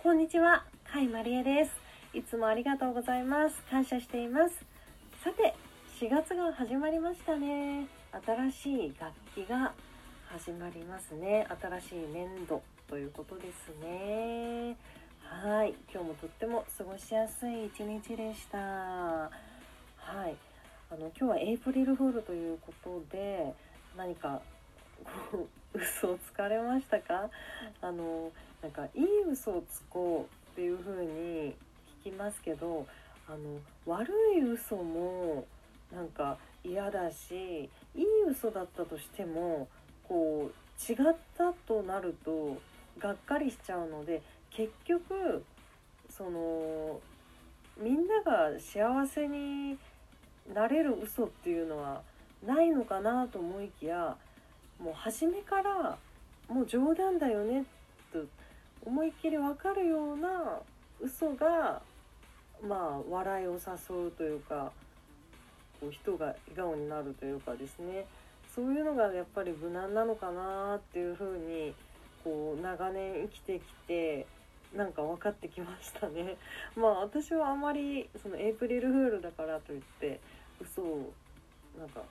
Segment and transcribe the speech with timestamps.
[0.00, 1.72] こんにちは、甲斐まりえです。
[2.14, 3.60] いつもありがとうございます。
[3.68, 4.54] 感謝しています。
[5.24, 5.56] さて、
[5.98, 7.88] 4月が始まりましたね。
[8.24, 8.94] 新しい
[9.34, 9.72] 学期が
[10.28, 11.48] 始まりますね。
[11.60, 14.76] 新しい年度ということですね。
[15.24, 18.56] はい、今日もとっても過ごしやすい一日でした。
[18.56, 19.30] は
[20.28, 20.36] い、
[20.92, 23.52] あの今日はエイプリルフールということで
[23.96, 24.40] 何か
[25.74, 27.30] 嘘をつかれましたか？
[27.80, 28.32] あの
[28.62, 31.54] なんかいい嘘をつこうっていう風に
[32.04, 32.86] 聞きますけど
[33.28, 33.38] あの
[33.86, 35.46] 悪い嘘も
[35.94, 39.68] なんか嫌だしいい嘘だったとしても
[40.08, 42.60] こう違ったとなると
[42.98, 45.44] がっかりしちゃうので結局
[46.10, 47.00] その
[47.78, 49.78] みんなが幸せに
[50.52, 52.02] なれる嘘っていうのは
[52.44, 54.16] ないのかなと思いきや
[54.82, 55.98] もう初めから
[56.48, 57.64] もう冗談だよね
[58.12, 58.24] と
[58.84, 60.60] 思いっきり分かるような
[61.00, 61.82] 嘘が
[62.66, 64.72] まあ笑いを誘うというか
[65.80, 68.06] こう人が笑顔になるというかですね
[68.54, 71.74] そういうのがやっぱり無難なのかなっていうふうに
[72.24, 74.26] こう長年生きてきて
[74.74, 76.36] なんか分かってきましたね。
[76.76, 80.20] まあ私はあまりそのエイプリルフールだからといって
[80.60, 81.12] 嘘を
[81.78, 82.02] なんか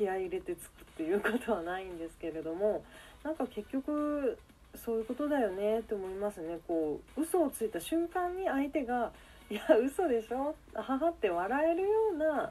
[0.00, 2.82] 気合い入れてつくっていうことはないんですけれども
[3.22, 4.38] なんか結局
[4.74, 6.58] そういうことだよねって思いますね。
[6.66, 9.12] こう嘘をついた瞬間に相手が
[9.50, 12.50] 「いや嘘でしょ?」母って笑えるような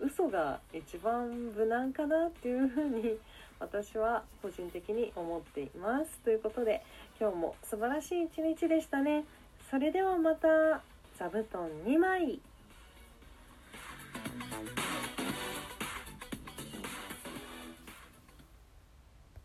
[0.00, 3.18] 嘘が一番無難かなっていうふうに
[3.60, 6.18] 私は個人的に思っています。
[6.24, 6.82] ということで
[7.20, 9.24] 今日も素晴らしい一日でしたね。
[9.70, 10.80] それではまた
[11.16, 12.40] 座布団2枚。